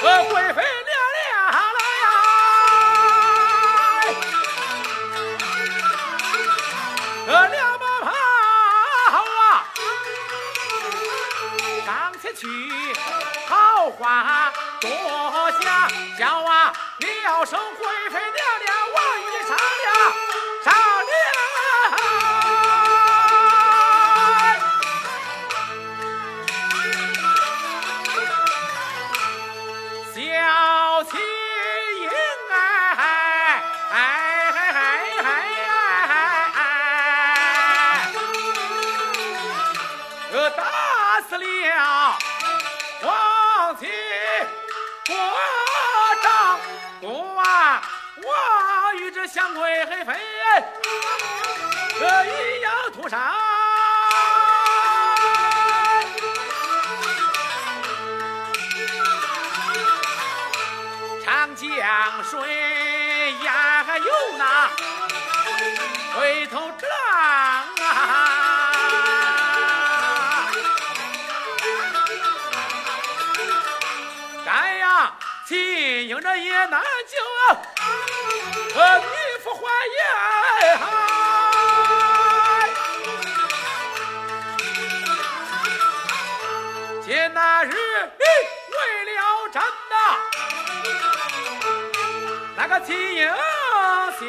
[0.00, 0.08] 贵
[0.52, 1.28] 妃娘娘
[1.72, 2.06] 了呀！
[7.26, 8.10] 呃，两把炮
[9.24, 9.64] 啊，
[11.84, 11.88] 上
[12.20, 12.46] 前去，
[13.48, 14.88] 好话多
[15.60, 18.32] 讲，叫啊了声贵妃娘
[18.64, 19.86] 娘，我与你商量
[48.22, 50.14] 我与这香贵妃
[52.00, 53.34] 呃一样屠杀。
[61.24, 61.68] 长江
[62.24, 64.04] 水呀，还有
[64.36, 64.70] 那
[66.14, 67.84] 回头之浪啊！
[74.44, 75.12] 咱呀，
[75.46, 77.16] 亲应着也难救，
[78.74, 79.04] 呃，女
[79.42, 79.60] 夫还
[79.96, 79.98] 言。
[87.02, 89.96] 今那日，为了朕呐。
[92.56, 94.22] 那个秦英小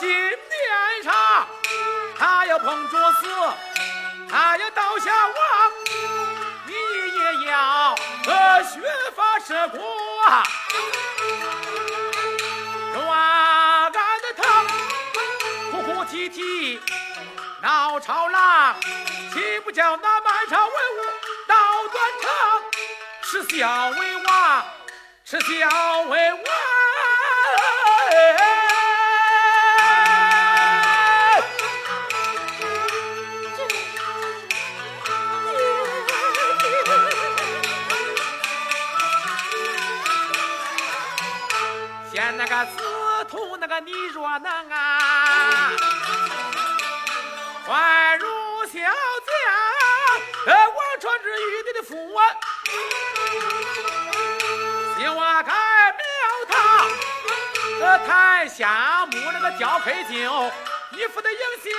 [0.00, 1.46] 金殿上，
[2.18, 3.28] 他要碰着死，
[4.30, 5.34] 他要倒下亡，
[6.64, 6.72] 你
[7.18, 7.94] 也要
[8.26, 8.80] 呃削
[9.14, 9.78] 发射骨
[10.24, 10.42] 啊！
[12.94, 14.64] 乱干的他，
[15.70, 16.80] 哭哭啼啼
[17.60, 18.74] 闹吵嚷，
[19.34, 21.04] 岂不叫那满朝文武
[21.46, 21.54] 倒
[21.92, 22.30] 断肠？
[23.22, 24.64] 耻笑为王，
[25.26, 26.40] 耻笑为王。
[42.60, 42.76] 嫌那个司
[43.30, 45.70] 徒那个你若能啊，
[47.66, 48.26] 还如
[48.66, 49.34] 小将，
[50.46, 52.20] 呃，王传之玉帝的父啊，
[54.98, 55.52] 希望开
[55.92, 56.02] 庙
[56.48, 56.88] 堂，
[57.80, 60.50] 呃，台下木那个雕黑酒，
[60.90, 61.72] 你父的影响，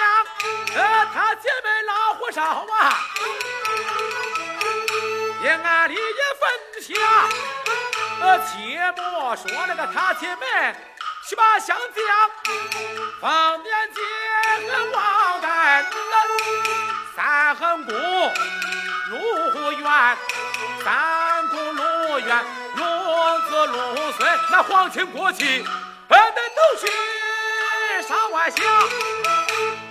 [0.75, 2.97] 呃，他姐妹老火烧啊，
[5.43, 5.99] 阴暗里也
[6.39, 6.49] 分
[6.81, 6.95] 享。
[8.41, 10.75] 呃，切莫说那个他姐妹
[11.29, 12.05] 去把相将，
[13.19, 14.01] 方便结
[14.67, 15.85] 和王丹，
[17.15, 17.93] 三横宫
[19.11, 20.17] 陆远，
[20.83, 22.45] 三宫陆远，
[22.77, 25.63] 龙子陆孙，那皇亲国戚，
[26.07, 26.87] 呃，那都去
[28.07, 28.65] 上万乡，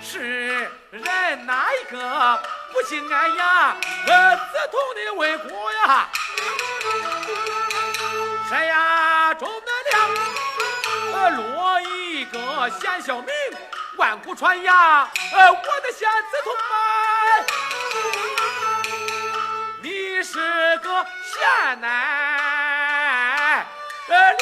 [0.03, 3.77] 是人哪一个不心安呀？
[4.09, 6.09] 呃，自同的为国呀！
[8.51, 9.33] 谁呀？
[9.35, 9.53] 诸葛
[9.93, 10.11] 亮，
[11.13, 13.33] 呃，落一个贤孝名，
[13.97, 14.77] 万古传扬。
[14.77, 17.47] 呃，我的贤子同门，
[19.83, 23.65] 你是个贤男，
[24.09, 24.35] 呃，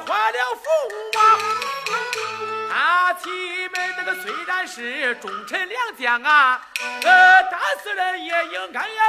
[0.00, 0.64] 坏了父
[1.18, 1.38] 王，
[2.70, 6.60] 他妻们那个虽然是忠臣良将啊，
[7.02, 9.04] 呃，打死人也应该呀，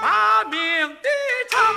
[0.00, 1.08] 把命抵
[1.50, 1.74] 偿。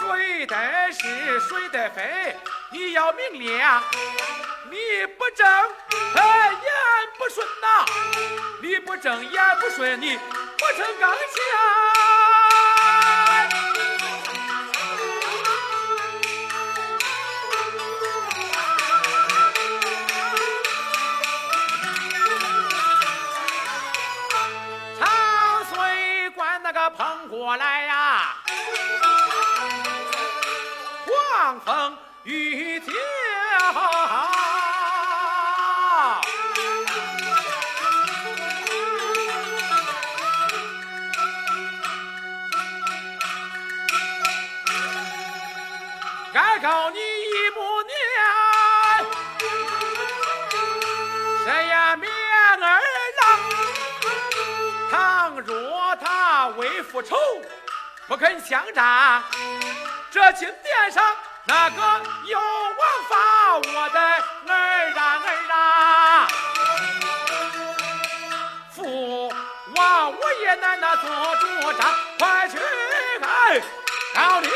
[0.00, 0.56] 谁得
[0.92, 2.36] 是谁得非，
[2.70, 3.82] 你要明亮。
[4.70, 5.46] 你不正，
[6.14, 6.62] 呃，言
[7.18, 7.84] 不顺呐、
[8.62, 12.01] 你不正言不顺，你不成钢枪。
[26.90, 28.36] 捧过来呀，
[31.06, 32.90] 狂风雨急。
[56.92, 57.16] 复仇，
[58.06, 59.22] 不肯相战，
[60.10, 61.02] 这金殿上
[61.46, 61.80] 那个
[62.26, 62.78] 有王
[63.08, 63.16] 法，
[63.56, 66.28] 我的儿啊儿啊！
[68.76, 69.32] 父
[69.74, 72.58] 王我也难那做主张，快去
[73.22, 73.62] 看
[74.14, 74.48] 老李！